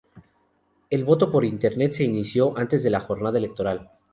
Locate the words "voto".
1.05-1.31